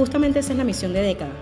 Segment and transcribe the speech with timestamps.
[0.00, 1.34] Justamente esa es la misión de Década,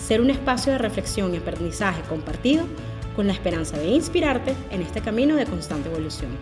[0.00, 2.66] ser un espacio de reflexión y aprendizaje compartido
[3.14, 6.34] con la esperanza de inspirarte en este camino de constante evolución.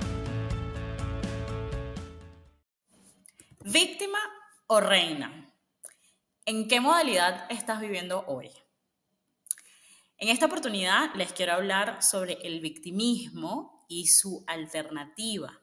[3.65, 4.21] Víctima
[4.69, 5.53] o reina.
[6.45, 8.51] ¿En qué modalidad estás viviendo hoy?
[10.19, 15.61] En esta oportunidad les quiero hablar sobre el victimismo y su alternativa.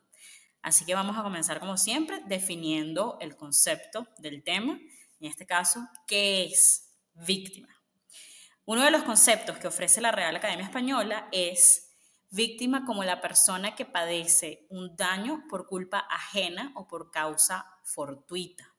[0.62, 4.78] Así que vamos a comenzar como siempre definiendo el concepto del tema
[5.22, 7.70] en este caso, ¿qué es víctima?
[8.66, 11.91] Uno de los conceptos que ofrece la Real Academia Española es
[12.32, 18.74] víctima como la persona que padece un daño por culpa ajena o por causa fortuita.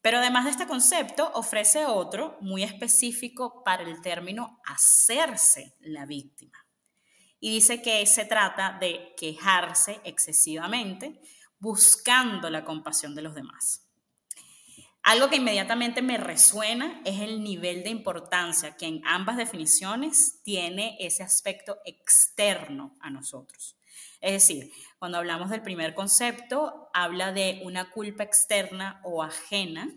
[0.00, 6.64] Pero además de este concepto, ofrece otro muy específico para el término hacerse la víctima.
[7.40, 11.20] Y dice que se trata de quejarse excesivamente
[11.58, 13.85] buscando la compasión de los demás.
[15.06, 20.96] Algo que inmediatamente me resuena es el nivel de importancia que en ambas definiciones tiene
[20.98, 23.78] ese aspecto externo a nosotros.
[24.20, 29.96] Es decir, cuando hablamos del primer concepto, habla de una culpa externa o ajena.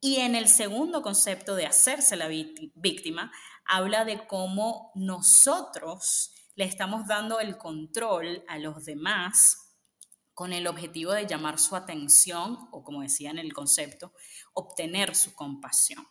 [0.00, 3.30] Y en el segundo concepto de hacerse la víctima,
[3.66, 9.71] habla de cómo nosotros le estamos dando el control a los demás
[10.34, 14.12] con el objetivo de llamar su atención o, como decía en el concepto,
[14.54, 16.06] obtener su compasión.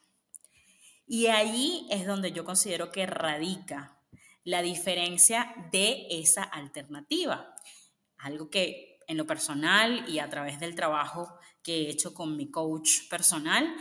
[1.07, 3.99] Y ahí es donde yo considero que radica
[4.43, 7.55] la diferencia de esa alternativa.
[8.17, 12.49] Algo que en lo personal y a través del trabajo que he hecho con mi
[12.49, 13.75] coach personal,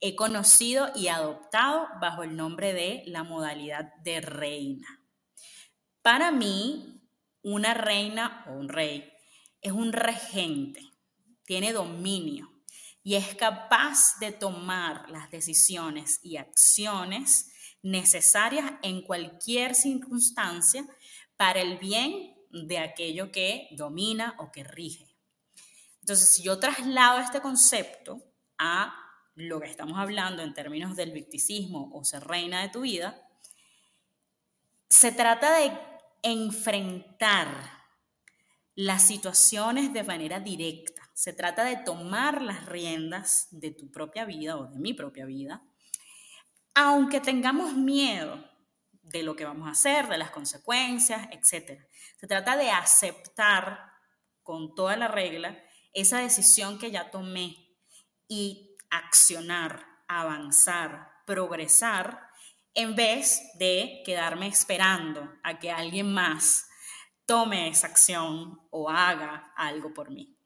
[0.00, 5.02] he conocido y adoptado bajo el nombre de la modalidad de reina.
[6.02, 7.02] Para mí,
[7.42, 9.12] una reina o un rey
[9.60, 10.80] es un regente,
[11.44, 12.52] tiene dominio
[13.02, 17.52] y es capaz de tomar las decisiones y acciones
[17.82, 20.84] necesarias en cualquier circunstancia
[21.36, 25.06] para el bien de aquello que domina o que rige.
[26.00, 28.22] Entonces, si yo traslado este concepto
[28.58, 28.94] a
[29.34, 33.22] lo que estamos hablando en términos del victicismo o ser reina de tu vida,
[34.88, 35.78] se trata de
[36.22, 37.75] enfrentar
[38.76, 41.10] las situaciones de manera directa.
[41.14, 45.62] Se trata de tomar las riendas de tu propia vida o de mi propia vida,
[46.74, 48.44] aunque tengamos miedo
[49.02, 51.80] de lo que vamos a hacer, de las consecuencias, etc.
[52.20, 53.92] Se trata de aceptar
[54.42, 55.58] con toda la regla
[55.94, 57.56] esa decisión que ya tomé
[58.28, 62.20] y accionar, avanzar, progresar,
[62.74, 66.68] en vez de quedarme esperando a que alguien más
[67.26, 70.36] tome esa acción o haga algo por mí.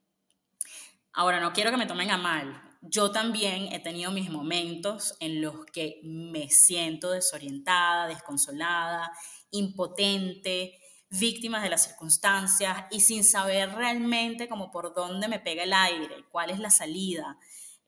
[1.12, 2.62] Ahora, no quiero que me tomen a mal.
[2.82, 9.12] Yo también he tenido mis momentos en los que me siento desorientada, desconsolada,
[9.50, 10.80] impotente,
[11.10, 16.24] víctima de las circunstancias y sin saber realmente como por dónde me pega el aire,
[16.30, 17.36] cuál es la salida,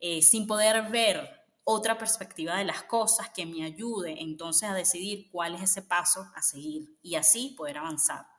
[0.01, 5.31] eh, sin poder ver otra perspectiva de las cosas que me ayude entonces a decidir
[5.31, 8.32] cuál es ese paso a seguir y así poder avanzar.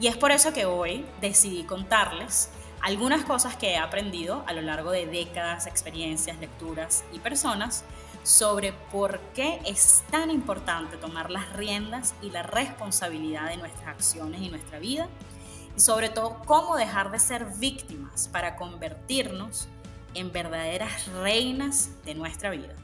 [0.00, 2.50] Y es por eso que hoy decidí contarles
[2.80, 7.84] algunas cosas que he aprendido a lo largo de décadas, experiencias, lecturas y personas
[8.22, 14.40] sobre por qué es tan importante tomar las riendas y la responsabilidad de nuestras acciones
[14.40, 15.08] y nuestra vida
[15.76, 19.68] y sobre todo cómo dejar de ser víctimas para convertirnos
[20.14, 22.74] en verdaderas reinas de nuestra vida.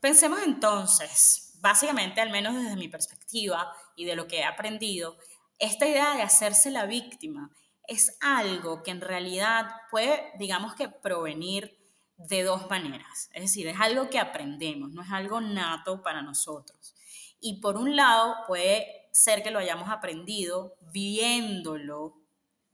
[0.00, 5.16] Pensemos entonces, básicamente, al menos desde mi perspectiva, y de lo que he aprendido,
[5.58, 7.50] esta idea de hacerse la víctima
[7.86, 11.78] es algo que en realidad puede, digamos que, provenir
[12.16, 13.28] de dos maneras.
[13.32, 16.94] Es decir, es algo que aprendemos, no es algo nato para nosotros.
[17.40, 22.16] Y por un lado, puede ser que lo hayamos aprendido viéndolo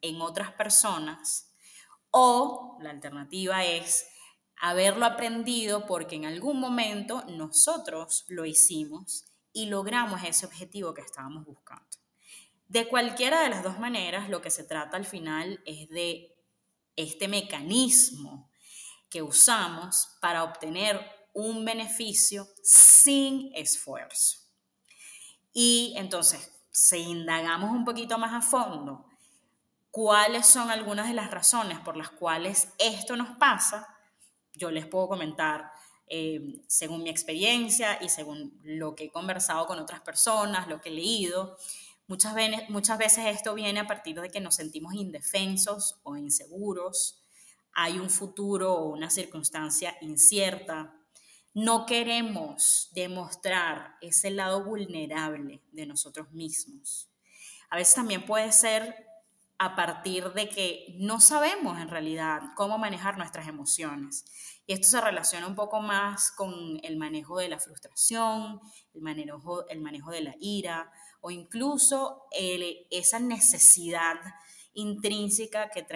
[0.01, 1.53] en otras personas,
[2.11, 4.07] o la alternativa es
[4.61, 11.45] haberlo aprendido porque en algún momento nosotros lo hicimos y logramos ese objetivo que estábamos
[11.45, 11.85] buscando.
[12.69, 16.37] De cualquiera de las dos maneras, lo que se trata al final es de
[16.97, 18.49] este mecanismo
[19.09, 21.01] que usamos para obtener
[21.33, 24.39] un beneficio sin esfuerzo.
[25.53, 29.07] Y entonces, si indagamos un poquito más a fondo,
[29.91, 33.89] cuáles son algunas de las razones por las cuales esto nos pasa,
[34.53, 35.73] yo les puedo comentar
[36.11, 40.89] eh, según mi experiencia y según lo que he conversado con otras personas, lo que
[40.89, 41.57] he leído.
[42.09, 47.23] Muchas veces esto viene a partir de que nos sentimos indefensos o inseguros,
[47.73, 50.93] hay un futuro o una circunstancia incierta,
[51.55, 57.09] no queremos demostrar ese lado vulnerable de nosotros mismos.
[57.71, 59.10] A veces también puede ser
[59.63, 64.25] a partir de que no sabemos en realidad cómo manejar nuestras emociones.
[64.67, 68.59] Y esto se relaciona un poco más con el manejo de la frustración,
[68.95, 70.91] el manejo, el manejo de la ira
[71.21, 72.23] o incluso
[72.91, 74.19] esa necesidad
[74.73, 75.87] intrínseca que,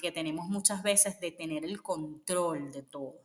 [0.00, 3.20] que tenemos muchas veces de tener el control de todo.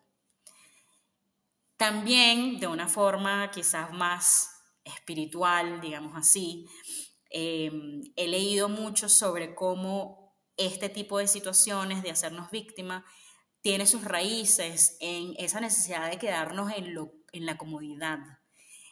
[1.76, 6.68] También de una forma quizás más espiritual, digamos así,
[7.30, 13.06] em, he leído mucho sobre cómo este tipo de situaciones de hacernos víctima
[13.62, 18.20] tiene sus raíces en esa necesidad de quedarnos en, lo, en la comodidad,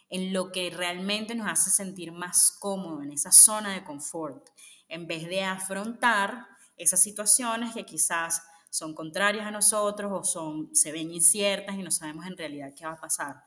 [0.09, 4.49] en lo que realmente nos hace sentir más cómodo, en esa zona de confort,
[4.87, 6.47] en vez de afrontar
[6.77, 11.91] esas situaciones que quizás son contrarias a nosotros o son, se ven inciertas y no
[11.91, 13.45] sabemos en realidad qué va a pasar.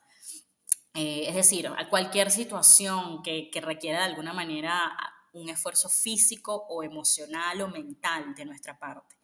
[0.93, 4.97] Eh, es decir, a cualquier situación que, que requiera de alguna manera
[5.33, 9.15] un esfuerzo físico o emocional o mental de nuestra parte.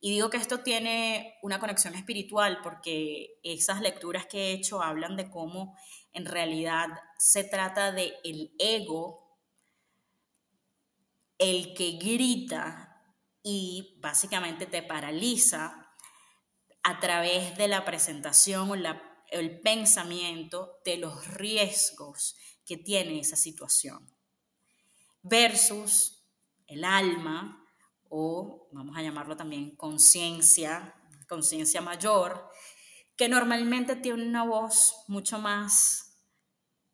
[0.00, 5.16] Y digo que esto tiene una conexión espiritual porque esas lecturas que he hecho hablan
[5.16, 5.76] de cómo
[6.12, 6.86] en realidad
[7.18, 9.28] se trata de el ego
[11.38, 15.94] el que grita y básicamente te paraliza
[16.82, 18.76] a través de la presentación o
[19.30, 24.06] el pensamiento de los riesgos que tiene esa situación.
[25.22, 26.24] Versus
[26.66, 27.64] el alma,
[28.08, 30.94] o vamos a llamarlo también conciencia,
[31.28, 32.50] conciencia mayor,
[33.16, 36.16] que normalmente tiene una voz mucho más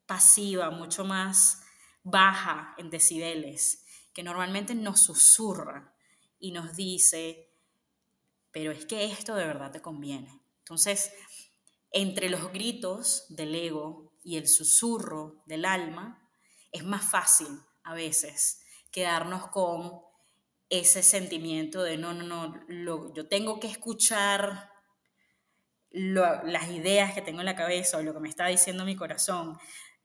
[0.07, 1.63] pasiva, mucho más
[2.03, 5.95] baja en decibeles, que normalmente nos susurra
[6.39, 7.51] y nos dice,
[8.51, 10.41] pero es que esto de verdad te conviene.
[10.59, 11.13] Entonces,
[11.95, 16.29] entre los gritos del ego y el susurro del alma,
[16.73, 17.47] es más fácil
[17.85, 18.61] a veces
[18.91, 20.03] quedarnos con
[20.69, 24.73] ese sentimiento de no, no, no, yo tengo que escuchar
[25.91, 29.57] las ideas que tengo en la cabeza o lo que me está diciendo mi corazón.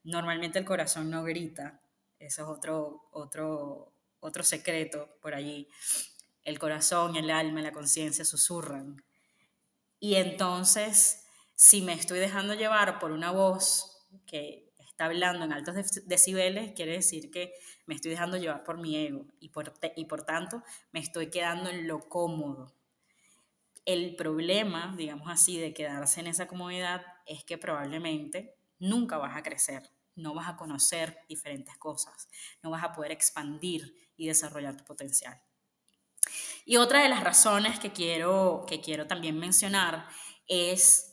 [0.04, 1.82] Normalmente el corazón no grita,
[2.20, 5.68] eso es otro, otro, otro secreto por allí
[6.44, 9.04] el corazón, el alma, la conciencia susurran.
[10.00, 11.29] Y entonces,
[11.60, 15.76] si me estoy dejando llevar por una voz que está hablando en altos
[16.06, 17.54] decibeles, quiere decir que
[17.86, 20.64] me estoy dejando llevar por mi ego y por, y por tanto
[20.94, 22.74] me estoy quedando en lo cómodo.
[23.84, 29.44] El problema, digamos así, de quedarse en esa comodidad es que probablemente nunca vas a
[29.44, 29.84] crecer,
[30.16, 32.30] no vas a conocer diferentes cosas,
[32.64, 35.42] no vas a poder expandir y desarrollar tu potencial.
[36.64, 40.08] Y otra de las razones que quiero, que quiero también mencionar
[40.48, 41.09] es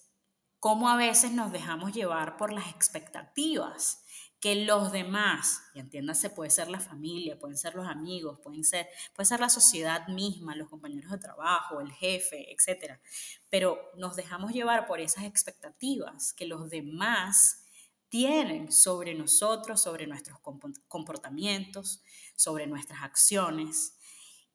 [0.61, 4.03] cómo a veces nos dejamos llevar por las expectativas
[4.41, 8.87] que los demás, y entiéndase, puede ser la familia, pueden ser los amigos, pueden ser,
[9.15, 13.01] puede ser la sociedad misma, los compañeros de trabajo, el jefe, etc.
[13.49, 17.63] Pero nos dejamos llevar por esas expectativas que los demás
[18.09, 20.39] tienen sobre nosotros, sobre nuestros
[20.87, 22.03] comportamientos,
[22.37, 23.97] sobre nuestras acciones.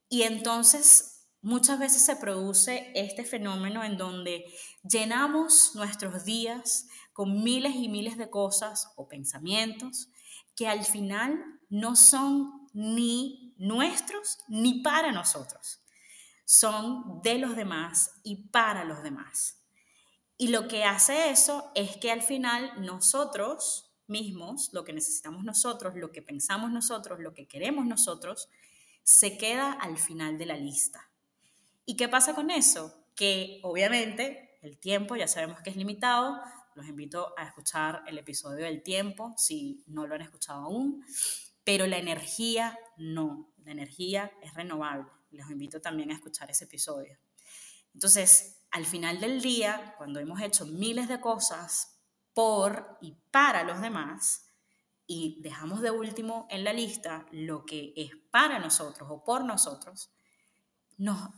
[0.10, 4.46] Y entonces muchas veces se produce este fenómeno en donde
[4.84, 10.10] llenamos nuestros días con miles y miles de cosas o pensamientos
[10.56, 15.82] que al final no son ni nuestros ni para nosotros.
[16.46, 19.62] Son de los demás y para los demás.
[20.38, 25.96] Y lo que hace eso es que al final nosotros mismos, lo que necesitamos nosotros,
[25.96, 28.50] lo que pensamos nosotros, lo que queremos nosotros,
[29.04, 31.11] se queda al final de la lista.
[31.86, 32.94] ¿Y qué pasa con eso?
[33.16, 36.40] Que obviamente el tiempo ya sabemos que es limitado.
[36.76, 41.04] Los invito a escuchar el episodio del tiempo si no lo han escuchado aún.
[41.64, 43.54] Pero la energía no.
[43.64, 45.08] La energía es renovable.
[45.32, 47.18] Les invito también a escuchar ese episodio.
[47.94, 52.00] Entonces, al final del día, cuando hemos hecho miles de cosas
[52.34, 54.48] por y para los demás,
[55.14, 60.10] y dejamos de último en la lista lo que es para nosotros o por nosotros,
[60.98, 61.30] nos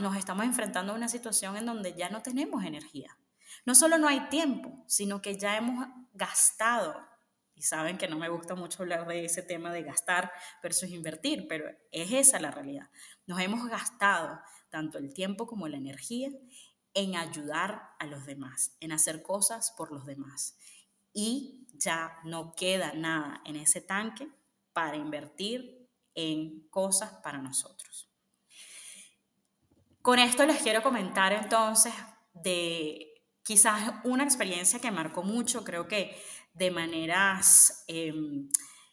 [0.00, 3.16] nos estamos enfrentando a una situación en donde ya no tenemos energía.
[3.66, 6.96] No solo no hay tiempo, sino que ya hemos gastado.
[7.54, 11.46] Y saben que no me gusta mucho hablar de ese tema de gastar versus invertir,
[11.46, 12.88] pero es esa la realidad.
[13.26, 14.40] Nos hemos gastado
[14.70, 16.30] tanto el tiempo como la energía
[16.94, 20.56] en ayudar a los demás, en hacer cosas por los demás.
[21.12, 24.28] Y ya no queda nada en ese tanque
[24.72, 28.09] para invertir en cosas para nosotros.
[30.02, 31.92] Con esto les quiero comentar entonces
[32.32, 36.16] de quizás una experiencia que marcó mucho, creo que
[36.54, 38.48] de maneras em,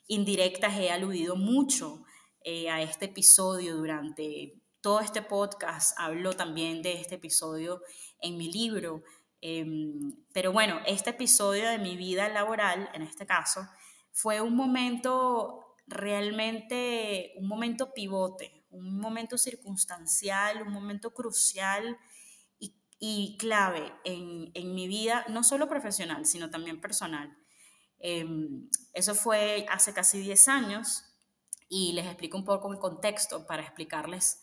[0.08, 2.04] indirectas he aludido mucho
[2.44, 7.82] eh, a este episodio durante todo este podcast, hablo también de este episodio
[8.20, 9.02] en mi libro,
[9.40, 13.62] em, pero bueno, este episodio de mi vida laboral, en este caso,
[14.12, 21.98] fue un momento realmente, un momento pivote, un momento circunstancial, un momento crucial
[23.00, 27.38] y, clave en, mi vida, no solo profesional, sino también personal.
[28.00, 31.03] Em, eso fue hace casi 10 años
[31.69, 34.41] y les explico un poco el contexto para explicarles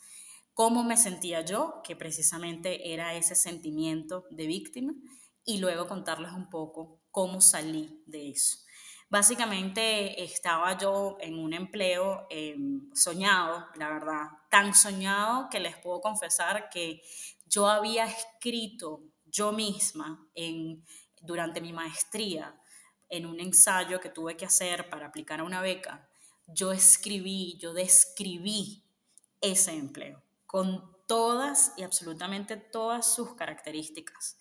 [0.53, 4.95] cómo me sentía yo, que precisamente era ese sentimiento de víctima,
[5.45, 8.64] y luego contarles un poco cómo salí de eso.
[9.15, 16.01] Básicamente estaba yo en un empleo em, soñado, la verdad, tan soñado que les puedo
[16.01, 17.01] confesar que
[17.47, 20.85] yo había escrito yo misma en,
[21.21, 22.61] durante mi maestría
[23.09, 26.09] en un ensayo que tuve que hacer para aplicar a una beca,
[26.49, 28.83] yo escribí, yo describí
[29.41, 34.39] ese empleo con todas y absolutamente todas sus características.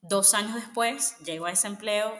[0.00, 2.12] Dos años después llego a ese empleo,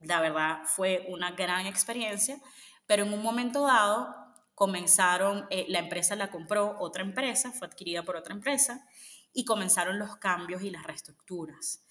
[0.00, 2.40] la verdad fue una gran experiencia,
[2.86, 4.14] pero en un momento dado
[4.54, 8.84] comenzaron, eh, la empresa la compró otra empresa, fue adquirida por otra empresa,
[9.32, 11.84] y comenzaron los cambios y las reestructuras.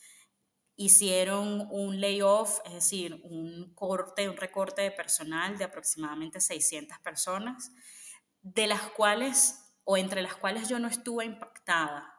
[0.75, 7.71] Hicieron un layoff, es decir, un corte, un recorte de personal de aproximadamente 600 personas,
[8.41, 12.13] de las cuales, o entre las cuales yo no estuve impactada,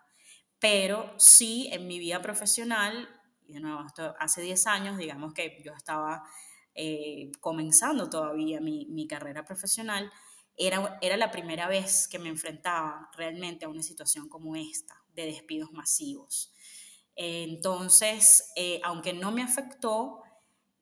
[0.58, 3.08] pero sí en mi vida profesional
[3.48, 3.84] de nuevo,
[4.18, 6.22] hace 10 años, digamos que yo estaba
[6.74, 10.12] eh, comenzando todavía mi, mi, carrera profesional,
[10.56, 15.26] era, era la primera vez que me enfrentaba realmente a una situación como esta, de
[15.26, 16.52] despidos masivos.
[17.16, 20.22] entonces, eh, aunque no me afectó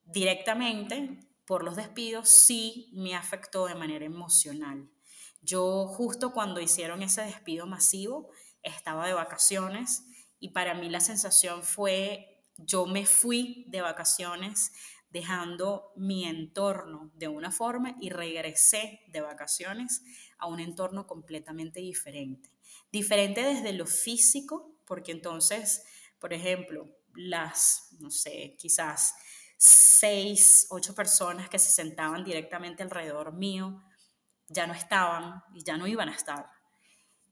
[0.05, 4.91] directamente por los despidos, sí me afectó de manera emocional.
[5.41, 8.31] Yo justo cuando hicieron ese despido masivo,
[8.63, 10.05] estaba de vacaciones
[10.41, 14.73] y para mí la sensación fue yo me fui de vacaciones
[15.11, 20.03] dejando mi entorno de una forma y regresé de vacaciones
[20.39, 22.51] a un entorno completamente diferente.
[22.93, 25.85] Diferente desde lo físico, porque entonces,
[26.19, 29.15] por ejemplo, las, no sé, quizás
[29.57, 33.83] seis, ocho personas que se sentaban directamente alrededor mío,
[34.49, 36.51] ya no estaban y ya no iban a estar.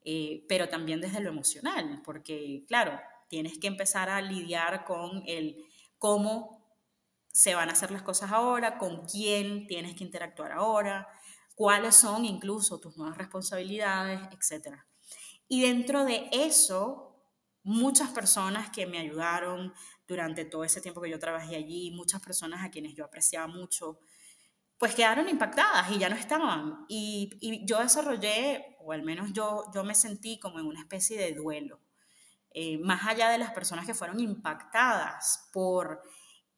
[0.04, 5.64] Eh, pero también desde lo emocional, porque claro, tienes que empezar a lidiar con el
[5.98, 6.64] cómo
[7.34, 11.08] se van a hacer las cosas ahora, con quién tienes que interactuar ahora,
[11.54, 14.76] cuáles son incluso tus nuevas responsabilidades, etc.
[15.48, 17.24] Y dentro de eso,
[17.64, 19.72] muchas personas que me ayudaron
[20.06, 23.98] durante todo ese tiempo que yo trabajé allí, muchas personas a quienes yo apreciaba mucho,
[24.78, 26.84] pues quedaron impactadas y ya no estaban.
[26.88, 31.18] Y, y yo desarrollé, o al menos yo, yo me sentí como en una especie
[31.18, 31.80] de duelo
[32.54, 36.00] eh, más allá de las personas que fueron impactadas por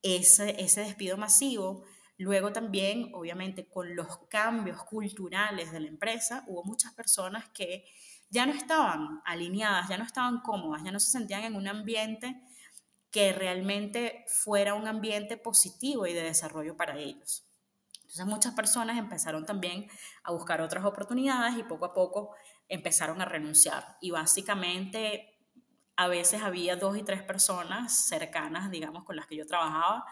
[0.03, 1.85] ese, ese despido masivo,
[2.19, 7.87] luego también, obviamente, con los cambios culturales de la empresa, hubo muchas personas que
[8.29, 12.43] ya no estaban alineadas, ya no estaban cómodas, ya no se sentían en un ambiente
[13.11, 17.49] que realmente fuera un ambiente positivo y de desarrollo para ellos.
[18.03, 19.89] Entonces muchas personas empezaron también
[20.25, 22.35] a buscar otras oportunidades y poco a poco
[22.69, 23.97] empezaron a renunciar.
[24.03, 25.36] Y básicamente
[25.97, 30.05] a veces había dos y tres personas cercanas, digamos, con las que yo trabajaba,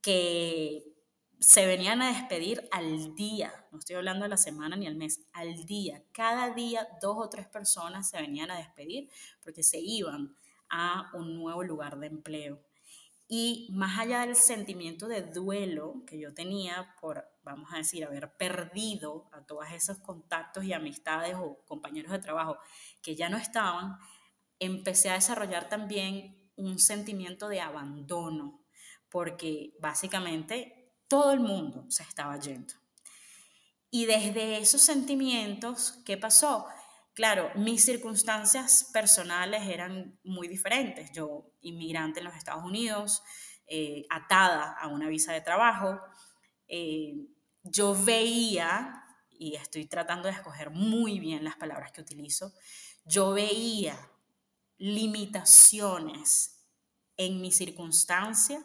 [0.00, 0.94] que
[1.40, 5.20] se venían a despedir al día, no estoy hablando de la semana ni al mes,
[5.32, 6.02] al día.
[6.12, 9.10] Cada día dos o tres personas se venían a despedir
[9.42, 10.34] porque se iban
[10.70, 12.60] a un nuevo lugar de empleo.
[13.26, 18.36] Y más allá del sentimiento de duelo que yo tenía por, vamos a decir, haber
[18.36, 22.58] perdido a todos esos contactos y amistades o compañeros de trabajo
[23.02, 23.98] que ya no estaban,
[24.64, 28.64] empecé a desarrollar también un sentimiento de abandono,
[29.08, 32.74] porque básicamente todo el mundo se estaba yendo.
[33.90, 36.66] Y desde esos sentimientos, ¿qué pasó?
[37.14, 41.12] Claro, mis circunstancias personales eran muy diferentes.
[41.12, 43.22] Yo, inmigrante en los Estados Unidos,
[43.68, 46.00] eh, atada a una visa de trabajo,
[46.66, 47.14] eh,
[47.62, 52.52] yo veía, y estoy tratando de escoger muy bien las palabras que utilizo,
[53.04, 53.96] yo veía
[54.78, 56.66] limitaciones
[57.16, 58.64] en mi circunstancia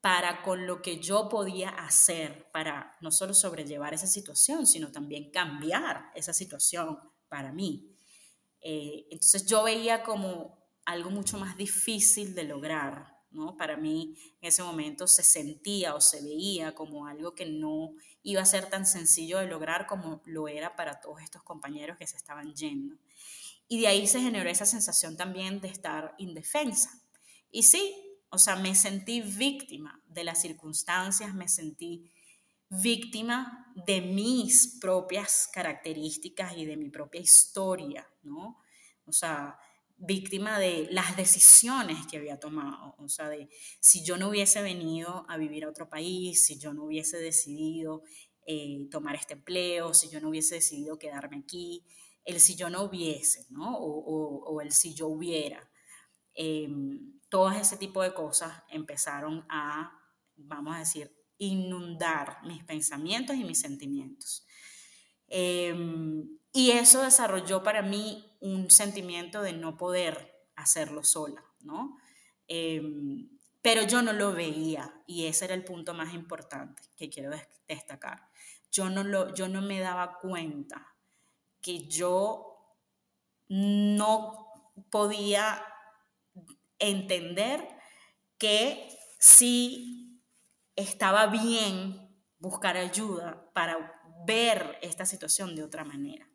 [0.00, 5.30] para con lo que yo podía hacer para no solo sobrellevar esa situación, sino también
[5.30, 6.98] cambiar esa situación
[7.28, 7.96] para mí.
[8.60, 13.56] Eh, entonces yo veía como algo mucho más difícil de lograr, ¿no?
[13.56, 18.40] Para mí en ese momento se sentía o se veía como algo que no iba
[18.40, 22.16] a ser tan sencillo de lograr como lo era para todos estos compañeros que se
[22.16, 22.96] estaban yendo.
[23.68, 26.90] Y de ahí se generó esa sensación también de estar indefensa.
[27.50, 27.94] Y sí,
[28.30, 32.10] o sea, me sentí víctima de las circunstancias, me sentí
[32.70, 38.58] víctima de mis propias características y de mi propia historia, ¿no?
[39.06, 39.58] O sea,
[39.96, 43.48] víctima de las decisiones que había tomado, o sea, de
[43.80, 48.02] si yo no hubiese venido a vivir a otro país, si yo no hubiese decidido
[48.46, 51.84] eh, tomar este empleo, si yo no hubiese decidido quedarme aquí,
[52.24, 53.76] el si yo no hubiese, ¿no?
[53.78, 55.70] O, el si yo hubiera.
[56.34, 56.68] Eh,
[57.60, 59.92] ese tipo de cosas empezaron a,
[60.36, 64.46] vamos a decir, inundar mis pensamientos y mis sentimientos.
[65.28, 71.98] Em, y eso desarrolló para mí un sentimiento de no poder hacerlo sola, ¿no?
[72.46, 73.28] Em,
[73.62, 77.30] pero yo no lo veía y ese era el punto más importante que quiero
[77.68, 78.30] destacar.
[78.70, 80.94] Yo no, lo, yo no me daba cuenta
[81.68, 82.48] que yo
[83.50, 84.54] no
[84.90, 85.62] podía
[86.78, 87.68] entender
[88.38, 90.22] que si
[90.76, 92.08] estaba bien
[92.38, 96.26] buscar ayuda para ver esta situación de otra manera.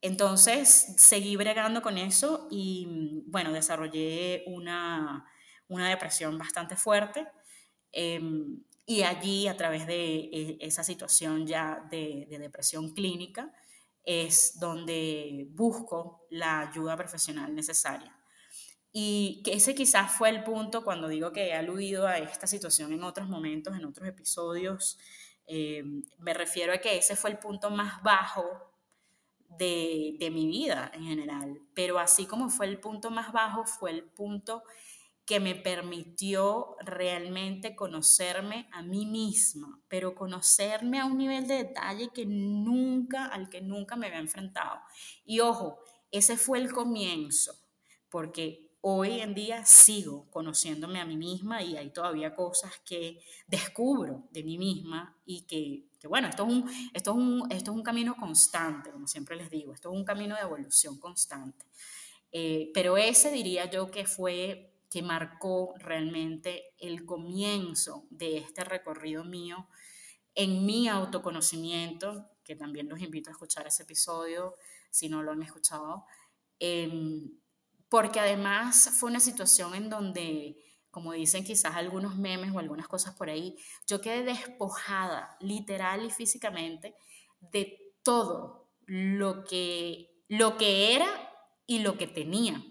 [0.00, 5.26] Entonces seguí bregando con eso y bueno, desarrollé una,
[5.68, 7.26] depresión bastante fuerte
[7.90, 13.52] em, y allí a través de e, esa situación ya de depresión clínica
[14.04, 18.16] es donde busco la ayuda profesional necesaria.
[18.92, 22.92] Y que ese quizás fue el punto cuando digo que he aludido a esta situación
[22.92, 24.98] en otros momentos, en otros episodios.
[25.46, 25.82] Eh,
[26.18, 28.44] me refiero a que ese fue el punto más bajo
[29.48, 31.58] de, de, mi vida en general.
[31.74, 34.62] Pero así como fue el punto más bajo, fue el punto
[35.24, 42.10] que me permitió realmente conocerme a mí misma, pero conocerme a un nivel de detalle
[42.12, 44.80] que nunca, al que nunca me había enfrentado.
[45.24, 45.78] Y ojo,
[46.10, 47.54] ese fue el comienzo,
[48.10, 54.24] porque hoy en día sigo conociéndome a mí misma y hay todavía cosas que descubro
[54.32, 57.82] de mí misma y que, bueno, esto es, un, esto, es un, esto es un
[57.84, 61.64] camino constante, como siempre les digo, esto es un camino de evolución constante.
[62.32, 69.24] Eh, pero ese diría yo que fue, que marcó realmente el comienzo de este recorrido
[69.24, 69.68] mío
[70.34, 74.56] en mi autoconocimiento, que también los invito a escuchar ese episodio
[74.90, 76.04] si no lo han escuchado
[77.88, 80.56] porque además fue una situación en donde,
[80.90, 86.10] como dicen quizás algunos memes o algunas cosas por ahí, yo quedé despojada literal y
[86.10, 86.94] físicamente
[87.40, 91.06] de todo lo que, lo que era
[91.66, 92.64] y lo que tenía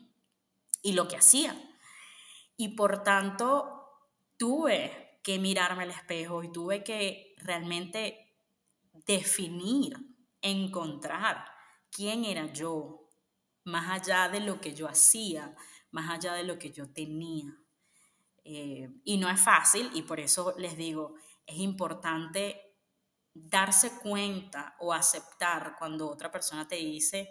[0.81, 1.55] y lo que hacía.
[2.61, 3.89] Y por tanto,
[4.37, 8.35] tuve que mirarme al espejo y tuve que realmente
[9.07, 9.97] definir,
[10.43, 11.43] encontrar
[11.89, 13.09] quién era yo,
[13.63, 15.55] más allá de lo que yo hacía,
[15.89, 17.51] más allá de lo que yo tenía.
[18.43, 21.15] Eh, y no es fácil y por eso les digo,
[21.47, 22.75] es importante
[23.33, 27.27] darse cuenta o aceptar cuando otra persona te dice,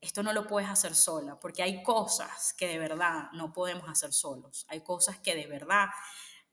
[0.00, 4.12] esto no lo puedes hacer sola, porque hay cosas que de verdad no podemos hacer
[4.12, 5.88] solos, hay cosas que de verdad,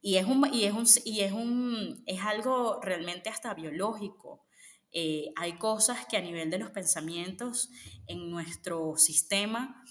[0.01, 4.45] y es, un, y es, un, y es, un, es algo realmente hasta biológico,
[4.91, 7.69] eh, hay cosas que a nivel de los pensamientos
[8.07, 9.83] en nuestro sistema,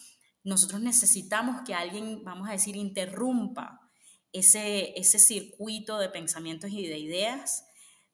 [0.42, 3.80] nosotros necesitamos que alguien, vamos a decir, interrumpa
[4.32, 7.66] ese, ese circuito de pensamientos y de ideas,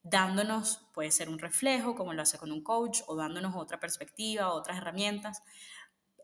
[0.02, 4.52] dándonos, puede ser un reflejo, como lo hace con un coach, o dándonos otra perspectiva,
[4.52, 5.42] otras herramientas,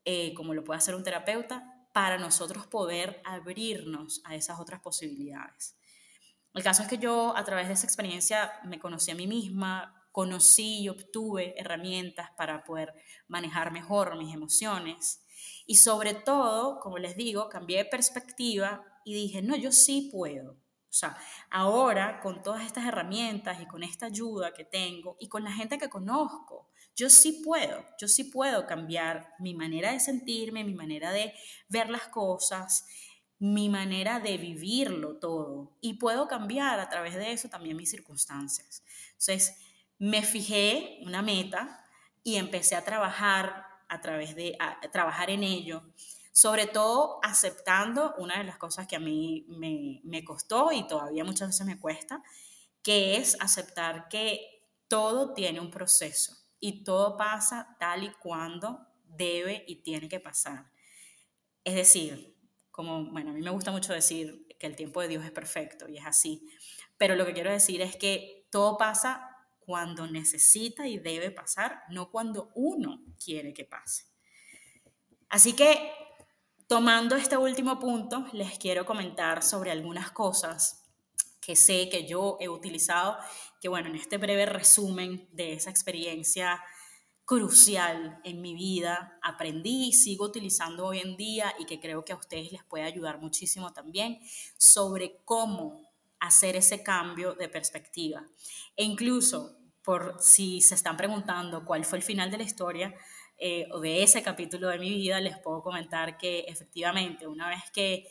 [0.04, 5.78] eh, como lo puede hacer un terapeuta, para nosotros poder abrirnos a esas otras posibilidades.
[6.52, 9.94] El caso es que yo a través de esa experiencia me conocí a mí misma,
[10.12, 12.94] conocí y obtuve herramientas para poder
[13.28, 15.22] manejar mejor mis emociones.
[15.66, 20.56] Y sobre todo, como les digo, cambié de perspectiva y dije, no, yo sí puedo.
[20.96, 21.14] O sea,
[21.50, 25.76] ahora con todas estas herramientas y con esta ayuda que tengo y con la gente
[25.76, 31.12] que conozco, yo sí puedo, yo sí puedo cambiar mi manera de sentirme, mi manera
[31.12, 31.34] de
[31.68, 32.86] ver las cosas,
[33.38, 35.76] mi manera de vivirlo todo.
[35.82, 38.82] Y puedo cambiar a través de eso también mis circunstancias.
[39.10, 39.58] Entonces,
[39.98, 41.84] me fijé una meta
[42.24, 44.56] y empecé a trabajar a través de
[44.90, 45.82] trabajar en ello
[46.36, 51.24] sobre todo aceptando una de las cosas que a mí me, me costó y todavía
[51.24, 52.22] muchas veces me cuesta,
[52.82, 59.64] que es aceptar que todo tiene un proceso y todo pasa tal y cuando debe
[59.66, 60.70] y tiene que pasar.
[61.64, 62.36] Es decir,
[62.70, 65.88] como, bueno, a mí me gusta mucho decir que el tiempo de Dios es perfecto
[65.88, 66.46] y es así,
[66.98, 69.26] pero lo que quiero decir es que todo pasa
[69.60, 74.04] cuando necesita y debe pasar, no cuando uno quiere que pase.
[75.30, 75.92] Así que
[76.68, 80.82] Tomando este último punto, les quiero comentar sobre algunas cosas
[81.40, 83.16] que sé que yo he utilizado,
[83.60, 86.60] que bueno, en este breve resumen de esa experiencia
[87.24, 92.12] crucial en mi vida, aprendí y sigo utilizando hoy en día y que creo que
[92.12, 94.18] a ustedes les puede ayudar muchísimo también
[94.58, 98.26] sobre cómo hacer ese cambio de perspectiva.
[98.74, 102.92] E incluso, por si se están preguntando cuál fue el final de la historia,
[103.38, 107.62] eh, o de ese capítulo de mi vida, les puedo comentar que efectivamente una vez
[107.72, 108.06] que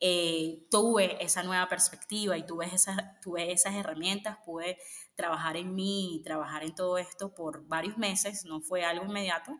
[0.00, 4.78] eh, tuve esa nueva perspectiva y tuve esas, tuve esas herramientas, pude
[5.14, 9.56] trabajar en mí y trabajar en todo esto por varios meses, no fue algo inmediato,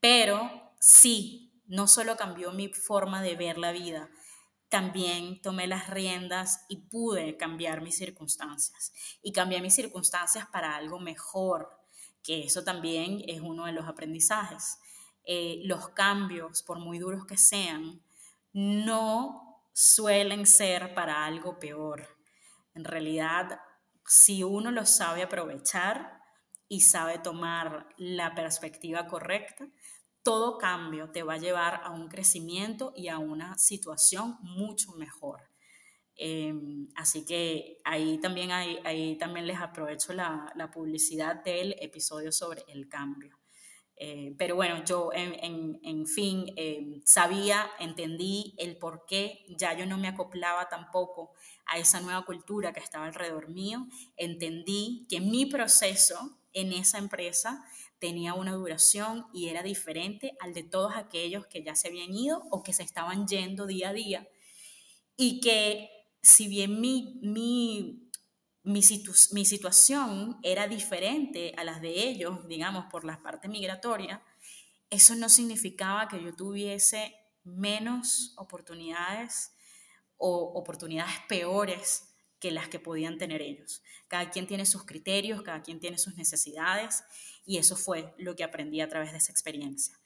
[0.00, 4.10] pero sí, no solo cambió mi forma de ver la vida,
[4.68, 8.92] también tomé las riendas y pude cambiar mis circunstancias.
[9.22, 11.70] Y cambié mis circunstancias para algo mejor,
[12.22, 14.78] que eso también es uno de los aprendizajes.
[15.24, 18.02] Eh, los cambios, por muy duros que sean,
[18.52, 22.16] no suelen ser para algo peor.
[22.74, 23.60] En realidad,
[24.06, 26.20] si uno lo sabe aprovechar
[26.68, 29.68] y sabe tomar la perspectiva correcta,
[30.22, 35.48] todo cambio te va a llevar a un crecimiento y a una situación mucho mejor.
[36.20, 42.88] Em, así que ahí también, ahí, también les aprovecho la, publicidad del episodio sobre el
[42.88, 43.38] cambio.
[43.96, 49.96] Eh, pero bueno, yo en, fin em, sabía, entendí el por qué, ya yo no
[49.96, 51.32] me acoplaba tampoco
[51.66, 57.64] a esa nueva cultura que estaba alrededor mío, entendí que mi proceso en esa empresa
[58.00, 62.42] tenía una duración y era diferente al de todos aquellos que ya se habían ido
[62.50, 64.28] o que se estaban yendo día a día
[65.16, 65.97] y que
[66.28, 68.10] si bien mi, mi,
[68.62, 74.22] mi, situación era diferente a las de ellos, digamos, por la parte migratoria,
[74.90, 77.14] eso no significaba que yo tuviese
[77.44, 79.52] menos oportunidades
[80.18, 83.82] o oportunidades peores que las que podían tener ellos.
[84.06, 87.04] Cada quien tiene sus criterios, cada quien tiene sus necesidades
[87.46, 89.98] y eso fue lo que aprendí a través de esa experiencia.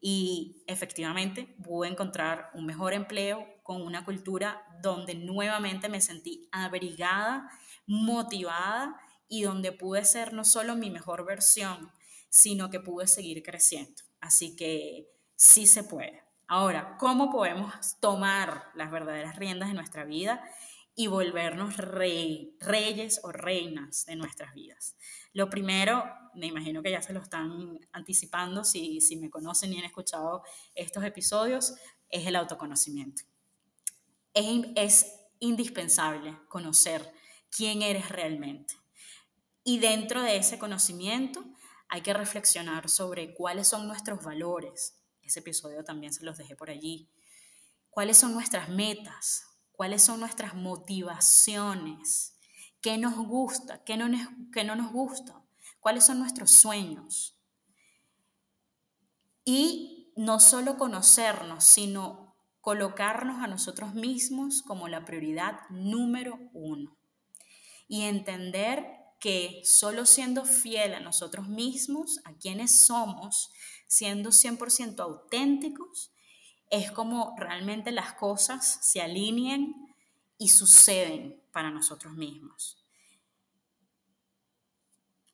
[0.00, 7.50] Y efectivamente pude encontrar un mejor empleo con una cultura donde nuevamente me sentí abrigada,
[7.86, 11.90] motivada y donde pude ser no solo mi mejor versión,
[12.28, 14.02] sino que pude seguir creciendo.
[14.20, 16.22] Así que sí se puede.
[16.46, 20.44] Ahora, ¿cómo podemos tomar las verdaderas riendas de nuestra vida
[20.94, 24.94] y volvernos rey, reyes o reinas de nuestras vidas?
[25.32, 29.78] Lo primero, me imagino que ya se lo están anticipando si, si me conocen y
[29.78, 30.42] han escuchado
[30.74, 31.74] estos episodios,
[32.10, 33.24] es el autoconocimiento
[34.34, 37.12] es, indispensable conocer
[37.50, 38.74] quién eres realmente.
[39.62, 41.44] Y dentro de ese conocimiento
[41.88, 45.02] hay que reflexionar sobre cuáles son nuestros valores.
[45.22, 47.10] Ese episodio también se los dejé por allí.
[47.90, 49.44] ¿Cuáles son nuestras metas?
[49.72, 52.38] ¿Cuáles son nuestras motivaciones?
[52.80, 53.84] ¿Qué nos gusta?
[53.84, 54.08] ¿Qué no,
[54.52, 55.42] qué no nos gusta?
[55.80, 57.38] ¿Cuáles son nuestros sueños?
[59.44, 62.23] Y no solo conocernos, sino
[62.64, 66.96] colocarnos a nosotros mismos como la prioridad número uno
[67.88, 68.86] y entender
[69.20, 73.52] que solo siendo fiel a nosotros mismos, a quienes somos,
[73.86, 76.10] siendo 100% auténticos,
[76.70, 79.74] es como realmente las cosas se alinean
[80.38, 82.82] y suceden para nosotros mismos.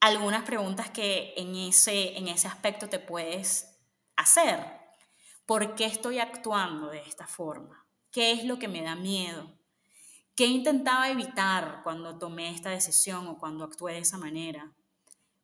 [0.00, 3.78] Algunas preguntas que en ese, en ese aspecto te puedes
[4.16, 4.79] hacer
[5.50, 7.84] ¿Por qué estoy actuando de esta forma?
[8.12, 9.52] ¿Qué es lo que me da miedo?
[10.36, 14.72] ¿Qué intentaba evitar cuando tomé esta decisión o cuando actué de esa manera?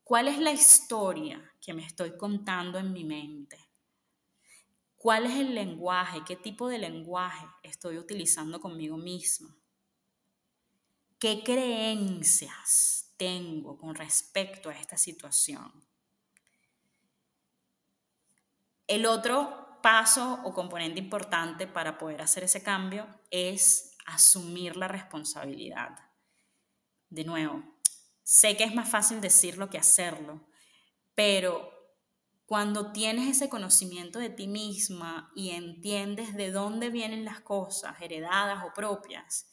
[0.04, 3.58] ¿Cuál es la historia que me estoy contando en mi mente?
[4.96, 6.22] ¿Cuál es el lenguaje?
[6.24, 9.56] ¿Qué tipo de lenguaje estoy utilizando conmigo misma?
[11.18, 15.84] ¿Qué creencias tengo con respecto a esta situación?
[18.86, 25.90] El otro paso o componente importante para poder hacer ese cambio es asumir la responsabilidad.
[27.08, 27.62] De nuevo,
[28.22, 30.46] sé que es más fácil decirlo que hacerlo,
[31.14, 31.72] pero
[32.46, 38.64] cuando tienes ese conocimiento de ti misma y entiendes de dónde vienen las cosas, heredadas
[38.64, 39.46] o propias,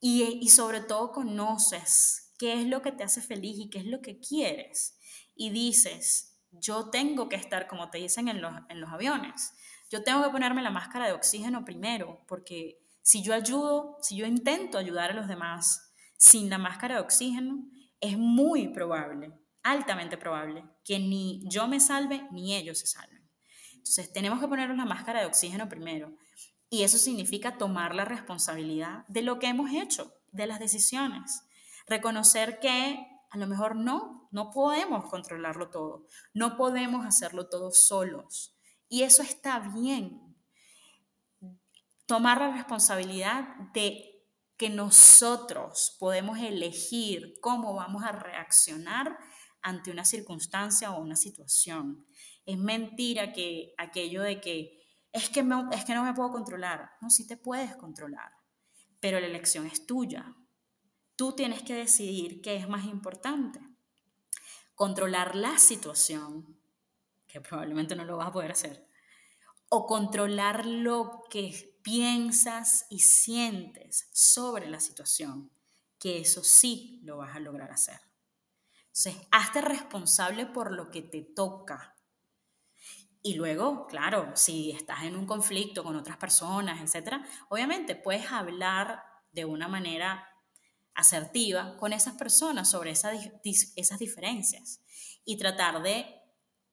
[0.00, 4.00] y, sobre todo conoces qué es lo que te hace feliz y qué es lo
[4.00, 4.98] que quieres,
[5.34, 9.54] y dices, yo tengo que estar, como te dicen en los, en los aviones,
[9.90, 14.26] yo tengo que ponerme la máscara de oxígeno primero, porque si yo ayudo, si yo
[14.26, 17.64] intento ayudar a los demás sin la máscara de oxígeno,
[18.00, 19.32] es muy probable
[19.62, 23.28] altamente probable que ni yo me salve ni ellos se salven.
[23.72, 26.14] Entonces tenemos que ponernos la máscara de oxígeno primero.
[26.70, 31.42] Y eso significa tomar la responsabilidad de lo que hemos hecho, de las decisiones.
[31.86, 38.56] Reconocer que a lo mejor no, no podemos controlarlo todo, no podemos hacerlo todo solos.
[38.88, 40.36] Y eso está bien.
[42.06, 44.24] Tomar la responsabilidad de
[44.56, 49.18] que nosotros podemos elegir cómo vamos a reaccionar
[49.62, 52.06] ante una circunstancia o una situación.
[52.46, 54.78] Es mentira que aquello de que
[55.12, 55.40] es que,
[55.72, 56.90] es que no me puedo controlar.
[57.00, 58.32] No, sí te puedes controlar,
[59.00, 60.34] pero la elección es tuya.
[61.18, 63.58] Tú tienes que decidir qué es más importante.
[64.76, 66.56] Controlar la situación,
[67.26, 68.86] que probablemente no lo vas a poder hacer,
[69.68, 75.50] o controlar lo que piensas y sientes sobre la situación,
[75.98, 77.98] que eso sí lo vas a lograr hacer.
[78.86, 81.96] Entonces, hazte responsable por lo que te toca.
[83.22, 89.02] Y luego, claro, si estás en un conflicto con otras personas, etcétera, obviamente puedes hablar
[89.32, 90.24] de una manera
[90.98, 93.14] asertiva con esas personas sobre esas,
[93.76, 94.80] esas diferencias
[95.24, 96.20] y tratar de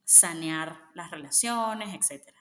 [0.04, 2.38] sanear las relaciones, etcétera.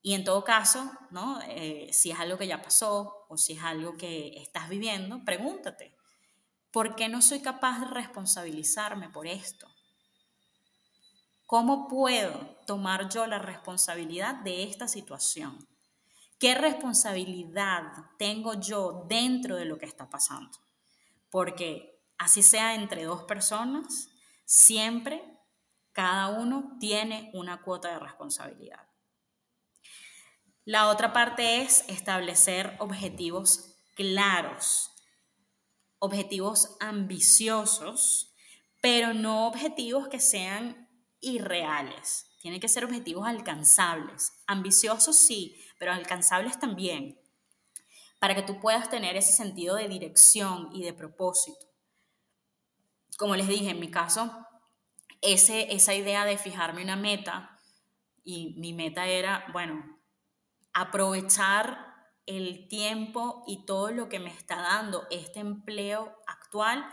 [0.00, 1.40] Y en todo caso, ¿no?
[1.48, 5.96] Eh, si es algo que ya pasó o si es algo que estás viviendo, pregúntate,
[6.76, 9.66] ¿Por qué no soy capaz de responsabilizarme por esto?
[11.46, 15.66] ¿Cómo puedo tomar yo la responsabilidad de esta situación?
[16.38, 17.82] ¿Qué responsabilidad
[18.18, 20.50] tengo yo dentro de lo que está pasando?
[21.30, 24.10] Porque así sea entre dos personas,
[24.44, 25.22] siempre
[25.92, 28.88] cada uno tiene una cuota de responsabilidad.
[30.64, 34.92] La otra parte es establecer objetivos claros
[35.98, 38.34] objetivos ambiciosos,
[38.80, 40.88] pero no objetivos que sean
[41.20, 42.26] irreales.
[42.40, 44.32] Tienen que ser objetivos alcanzables.
[44.46, 47.18] Ambiciosos sí, pero alcanzables también,
[48.18, 51.66] para que tú puedas tener ese sentido de dirección y de propósito.
[53.18, 54.46] Como les dije, en mi caso,
[55.22, 57.56] ese, esa idea de fijarme una meta,
[58.24, 60.00] y mi meta era, bueno,
[60.74, 61.94] aprovechar
[62.26, 66.84] el tiempo y todo lo que me está dando este empleo actual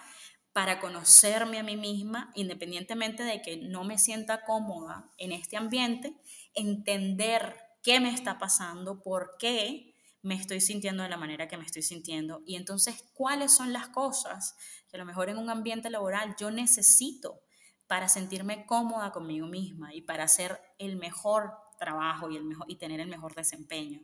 [0.54, 6.16] para conocerme a mí misma, independientemente de que no me sienta cómoda en este ambiente,
[6.54, 9.93] entender qué me está pasando, por qué
[10.24, 13.90] me estoy sintiendo de la manera que me estoy sintiendo y entonces cuáles son las
[13.90, 14.56] cosas
[14.90, 17.42] que a lo mejor en un ambiente laboral yo necesito
[17.88, 22.78] para sentirme cómoda conmigo misma y para hacer el mejor trabajo y, el mejor, y
[22.78, 24.02] tener el mejor desempeño.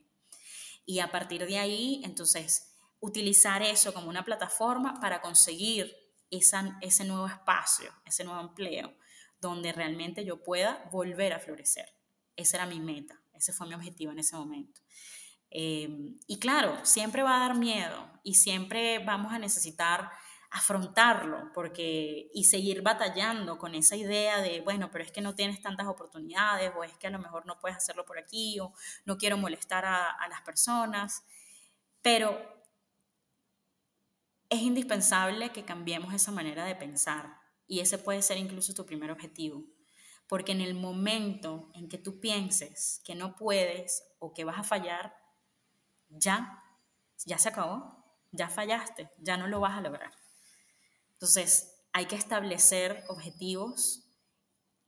[0.85, 5.95] Y a partir de ahí, entonces, utilizar eso como una plataforma para conseguir
[6.29, 8.93] esa, ese nuevo espacio, ese nuevo empleo,
[9.39, 11.87] donde realmente yo pueda volver a florecer.
[12.35, 14.81] Esa era mi meta, ese fue mi objetivo en ese momento.
[15.51, 20.11] Eh, y claro, siempre va a dar miedo y siempre vamos a necesitar
[20.51, 25.61] afrontarlo porque, y seguir batallando con esa idea de, bueno, pero es que no tienes
[25.61, 28.73] tantas oportunidades o es que a lo mejor no puedes hacerlo por aquí o
[29.05, 31.23] no quiero molestar a, a las personas.
[32.01, 32.59] Pero
[34.49, 39.11] es indispensable que cambiemos esa manera de pensar y ese puede ser incluso tu primer
[39.11, 39.63] objetivo.
[40.27, 44.63] Porque en el momento en que tú pienses que no puedes o que vas a
[44.63, 45.15] fallar,
[46.09, 46.63] ya,
[47.25, 50.11] ya se acabó, ya fallaste, ya no lo vas a lograr.
[51.13, 54.05] Entonces, hay que establecer objetivos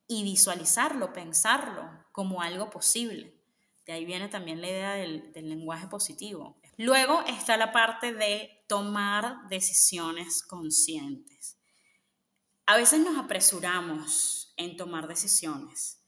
[0.07, 3.41] y visualizarlo, pensarlo como algo posible.
[3.85, 6.59] De ahí viene también la idea del, lenguaje positivo.
[6.77, 11.57] Luego está la parte de tomar decisiones conscientes.
[12.65, 16.01] A veces nos apresuramos en tomar decisiones,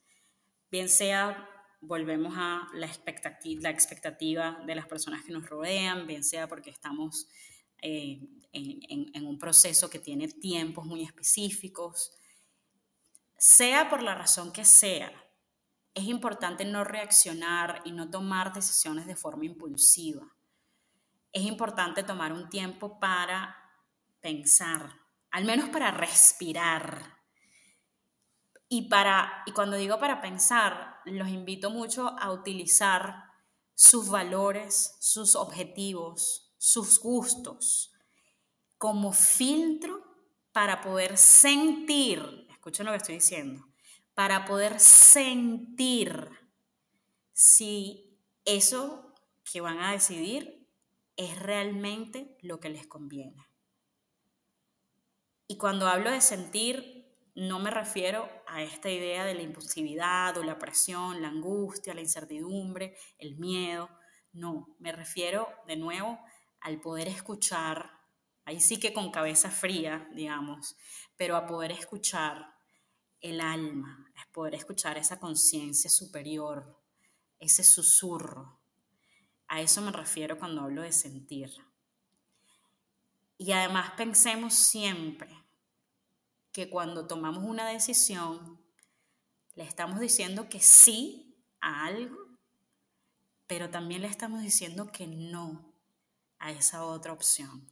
[0.70, 1.48] bien sea
[1.86, 6.70] volvemos a la expectativa, la expectativa de las personas que nos rodean, bien sea porque
[6.70, 7.28] estamos
[7.86, 8.20] eh,
[8.52, 12.12] en, un proceso que tiene tiempos muy específicos,
[13.36, 15.12] sea por la razón que sea,
[15.92, 20.26] es importante no reaccionar y no tomar decisiones de forma impulsiva.
[21.32, 23.56] Es importante tomar un tiempo para
[24.20, 27.13] pensar, al menos para respirar.
[28.74, 33.30] Y, para, y cuando digo para pensar, los invito mucho a utilizar
[33.72, 37.92] sus valores, sus objetivos, sus gustos
[38.76, 40.02] como filtro
[40.50, 43.64] para poder sentir, escuchen lo que estoy diciendo,
[44.12, 46.30] para poder sentir
[47.32, 49.14] si eso
[49.52, 50.68] que van a decidir
[51.14, 53.46] es realmente lo que les conviene.
[55.46, 56.93] Y cuando hablo de sentir,
[57.34, 62.00] no me refiero a esta idea de la impulsividad o la presión, la angustia, la
[62.00, 63.90] incertidumbre, el miedo.
[64.32, 66.18] No, me refiero de nuevo
[66.60, 67.90] al poder escuchar,
[68.44, 70.76] ahí sí que con cabeza fría, digamos,
[71.16, 72.54] pero a poder escuchar
[73.20, 76.80] el alma, es poder escuchar esa conciencia superior,
[77.40, 78.60] ese susurro.
[79.48, 81.50] A eso me refiero cuando hablo de sentir.
[83.36, 85.43] Y además pensemos siempre
[86.54, 88.60] que cuando tomamos una decisión,
[89.56, 92.16] le estamos diciendo que sí a algo,
[93.48, 95.74] pero también le estamos diciendo que no
[96.38, 97.68] a esa otra opción.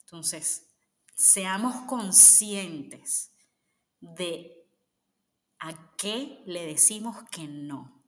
[0.00, 0.68] Entonces,
[1.14, 3.30] seamos conscientes
[4.00, 4.66] de
[5.58, 8.02] a qué le decimos que no.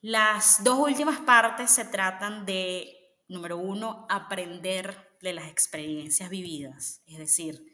[0.00, 7.02] Las dos últimas partes se tratan de, número uno, aprender de las experiencias vividas.
[7.06, 7.72] Es decir,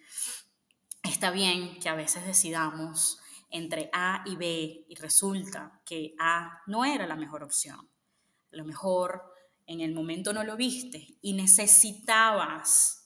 [1.03, 3.19] está bien que a veces decidamos
[3.51, 7.89] entre A y B y resulta que A no era la mejor opción.
[8.53, 9.23] A lo mejor
[9.67, 13.05] en el momento no lo viste y necesitabas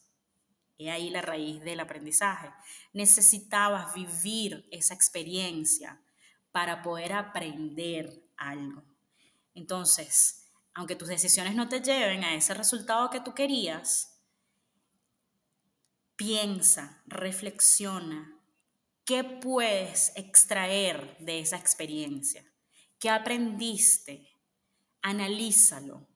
[0.79, 2.51] y ahí la raíz del aprendizaje.
[2.93, 6.01] Necesitabas vivir esa experiencia
[6.53, 8.85] para poder aprender algo.
[9.55, 14.18] Entonces, aunque tus decisiones no te lleven a ese resultado que tú querías,
[16.19, 18.39] piensa, reflexiona,
[19.07, 22.45] ¿qué puedes extraer de esa experiencia?
[22.99, 24.29] ¿Qué aprendiste?
[25.01, 26.07] Analízalo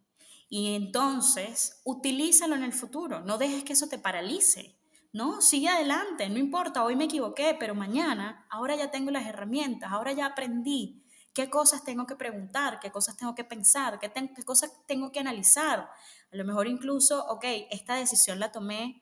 [0.54, 3.20] y entonces, utilízalo en el futuro.
[3.20, 4.78] No dejes que eso te paralice.
[5.10, 9.90] No, sigue adelante, no importa, hoy me equivoqué, pero mañana, ahora ya tengo las herramientas,
[9.90, 14.42] ahora ya aprendí qué cosas tengo que preguntar, qué cosas tengo que pensar, qué, qué
[14.42, 15.88] cosas tengo que analizar.
[16.30, 19.01] A lo mejor incluso, ok, esta decisión la tomé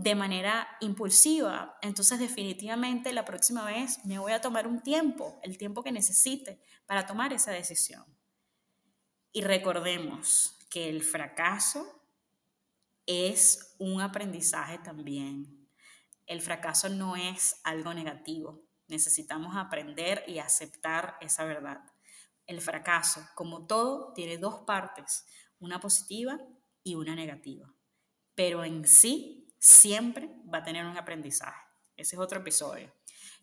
[0.00, 5.58] de manera impulsiva, entonces definitivamente la próxima vez me voy a tomar un tiempo, el
[5.58, 8.04] tiempo que necesite para tomar esa decisión.
[9.30, 12.02] Y recordemos que el fracaso
[13.04, 15.68] es un aprendizaje también.
[16.26, 18.62] El fracaso no es algo negativo.
[18.88, 21.80] Necesitamos aprender y aceptar esa verdad.
[22.46, 25.26] El fracaso, como todo, tiene dos partes,
[25.58, 26.40] una positiva
[26.82, 27.70] y una negativa.
[28.34, 31.60] Pero en sí siempre va a tener un aprendizaje.
[31.96, 32.92] Ese es otro episodio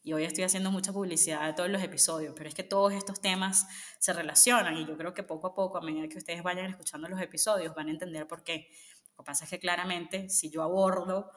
[0.04, 3.22] y hoy estoy haciendo mucha publicidad de todos los episodios, pero es que todos estos
[3.22, 3.68] temas
[4.00, 7.08] se relacionan y yo creo que poco a poco, a medida que ustedes vayan escuchando
[7.08, 8.70] los episodios, van a entender por qué.
[9.12, 11.32] Lo que pasa es que claramente si yo abordo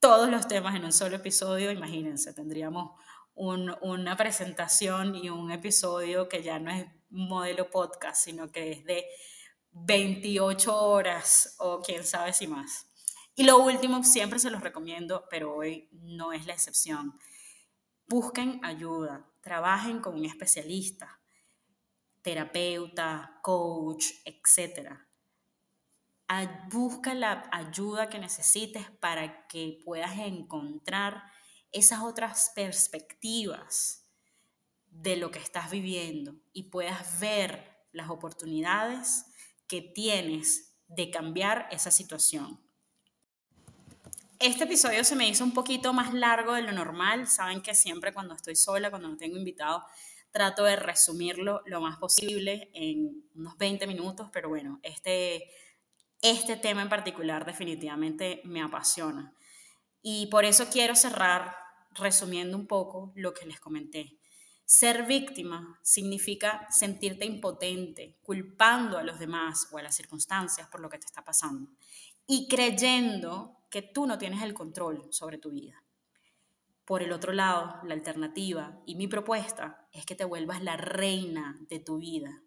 [0.00, 3.00] todos los temas en un solo episodio, imagínense, tendríamos
[3.34, 9.06] una presentación y un episodio que ya no es modelo podcast, sino que es de
[9.72, 12.86] 28 horas o quién sabe si más.
[13.34, 17.18] Y lo último, siempre se los recomiendo, pero hoy no es la excepción
[18.06, 21.20] busquen ayuda, trabajen con un especialista,
[22.22, 24.90] terapeuta, coach, etc.
[26.70, 31.22] Busca la ayuda que necesites para que puedas encontrar
[31.70, 34.08] esas otras perspectivas
[34.86, 39.26] de lo que estás viviendo y puedas ver las oportunidades
[39.66, 42.63] que tienes de cambiar esa situación.
[44.44, 47.26] Este episodio se me hizo un poquito más largo de lo normal.
[47.28, 49.82] Saben que siempre cuando estoy sola, cuando no tengo invitado,
[50.32, 55.48] trato de resumirlo lo más posible en unos 20 minutos, pero bueno, este,
[56.20, 59.32] este tema en particular definitivamente me apasiona.
[60.02, 61.56] Y por eso quiero cerrar
[61.92, 64.18] resumiendo un poco lo que les comenté.
[64.66, 70.90] Ser víctima significa sentirte impotente, culpando a los demás o a las circunstancias por lo
[70.90, 71.70] que te está pasando
[72.26, 75.82] y creyendo que tú no tienes el control sobre tu vida.
[76.84, 81.58] Por el otro lado, la alternativa y mi propuesta es que te vuelvas la reina
[81.68, 82.42] de tu vida.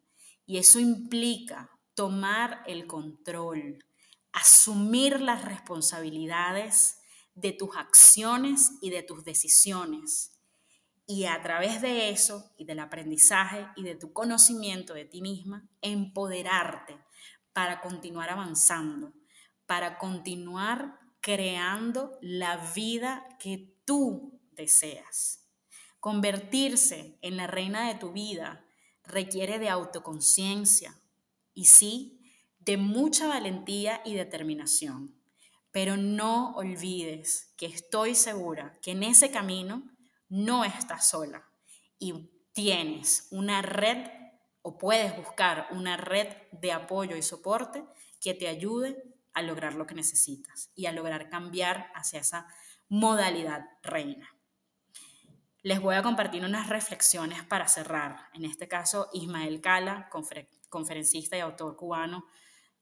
[0.45, 3.84] Y eso implica tomar el control,
[4.32, 6.99] asumir las responsabilidades
[7.34, 10.39] de tus acciones y de tus decisiones.
[11.07, 15.67] Y a través de eso y del aprendizaje y de tu conocimiento de ti misma,
[15.82, 16.99] empoderarte
[17.53, 19.13] para continuar avanzando,
[19.68, 25.45] para continuar creando la vida que tú deseas.
[25.99, 28.65] Convertirse en la reina de tu vida
[29.03, 30.95] requiere de autoconciencia
[31.53, 32.22] y sí,
[32.59, 35.15] de mucha valentía y determinación.
[35.72, 39.84] Pero no olvides que estoy segura que en ese camino
[40.30, 41.47] no estás sola
[41.99, 44.07] y tienes una red
[44.61, 47.84] o puedes buscar una red de apoyo y soporte
[48.20, 52.47] que te ayude a lograr lo que necesitas y a lograr cambiar hacia esa
[52.89, 54.35] modalidad reina.
[55.61, 58.29] Les voy a compartir unas reflexiones para cerrar.
[58.33, 60.09] En este caso, Ismael Cala,
[60.69, 62.25] conferencista y autor cubano,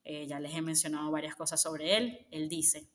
[0.05, 2.89] eh, ya les he mencionado varias cosas sobre él, él dice,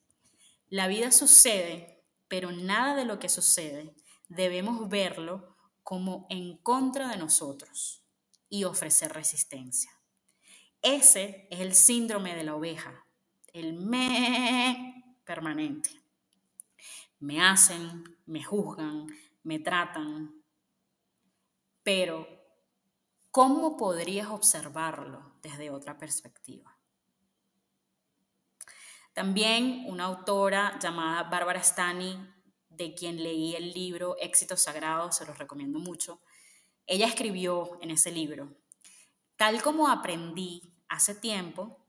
[0.69, 3.93] la vida sucede, pero nada de lo que sucede
[4.29, 8.03] debemos verlo como en contra de nosotros
[8.49, 9.91] y ofrecer resistencia.
[10.81, 13.05] Ese es el síndrome de la oveja,
[13.53, 15.89] el me permanente.
[17.19, 19.07] Me hacen, me juzgan,
[19.43, 20.43] me tratan,
[21.83, 22.27] pero
[23.31, 26.77] ¿cómo podrías observarlo desde otra perspectiva?
[29.13, 32.17] También una autora llamada Bárbara Stani,
[32.69, 36.21] de quien leí el libro Éxito Sagrado, se los recomiendo mucho,
[36.87, 38.55] ella escribió en ese libro,
[39.35, 41.80] tal como aprendí hace tiempo,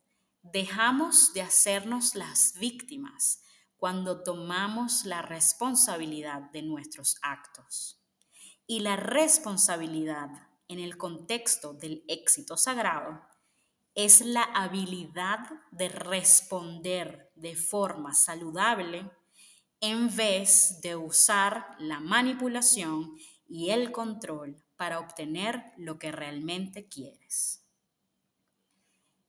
[0.42, 3.42] dejamos de hacernos las víctimas
[3.76, 8.00] cuando tomamos la responsabilidad de nuestros actos.
[8.66, 10.28] Y la responsabilidad
[10.68, 13.20] en el contexto del éxito sagrado
[13.94, 15.40] es la habilidad
[15.70, 19.10] de responder de forma saludable
[19.80, 23.16] en vez de usar la manipulación
[23.48, 27.61] y el control para obtener lo que realmente quieres.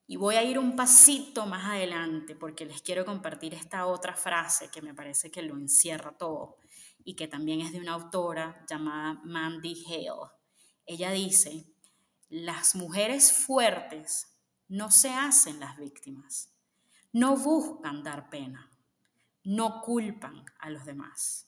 [0.06, 4.70] Y voy a ir un pasito más adelante porque les quiero compartir esta otra frase
[4.70, 6.58] que me parece que lo encierra todo
[7.06, 10.32] y que también es de una autora llamada Mandy Hale.
[10.86, 11.66] Ella dice,
[12.30, 14.38] las mujeres fuertes
[14.68, 16.54] no se hacen las víctimas,
[17.12, 18.72] no buscan dar pena,
[19.44, 21.48] no culpan a los demás.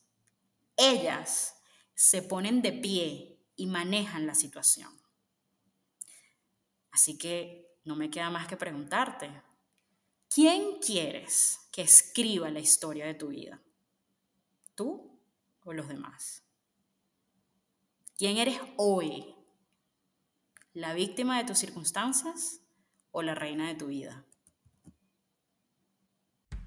[0.76, 1.56] Ellas
[1.94, 5.00] se ponen de pie y manejan la situación.
[6.90, 9.30] Así que no me queda más que preguntarte,
[10.28, 13.62] ¿quién quieres que escriba la historia de tu vida?
[14.74, 15.18] ¿Tú
[15.64, 16.42] o los demás?
[18.18, 19.34] ¿Quién eres hoy?
[20.74, 22.60] ¿La víctima de tus circunstancias
[23.12, 24.26] o la reina de tu vida?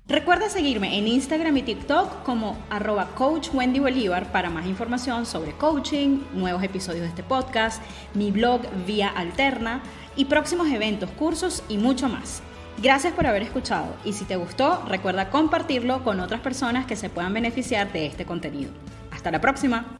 [0.07, 5.51] Recuerda seguirme en Instagram y TikTok como arroba coach Wendy Bolívar para más información sobre
[5.51, 7.84] coaching, nuevos episodios de este podcast,
[8.15, 9.84] mi blog Vía Alterna
[10.16, 12.41] y próximos eventos, cursos y mucho más.
[12.82, 17.10] Gracias por haber escuchado y si te gustó, recuerda compartirlo con otras personas que se
[17.10, 18.72] puedan beneficiar de este contenido.
[19.12, 19.98] Hasta la próxima.